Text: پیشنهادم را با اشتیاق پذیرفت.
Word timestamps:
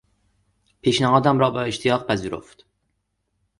پیشنهادم 0.81 1.39
را 1.39 1.49
با 1.51 1.61
اشتیاق 1.61 2.07
پذیرفت. 2.07 2.65